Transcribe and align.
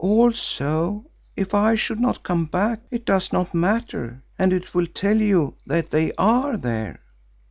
Also 0.03 1.11
if 1.35 1.53
I 1.53 1.75
should 1.75 1.99
not 1.99 2.23
come 2.23 2.45
back, 2.45 2.81
it 2.89 3.05
does 3.05 3.31
not 3.31 3.53
matter 3.53 4.23
and 4.39 4.51
it 4.51 4.73
will 4.73 4.87
tell 4.87 5.17
you 5.21 5.57
that 5.67 5.91
they 5.91 6.11
are 6.13 6.57
there." 6.57 6.99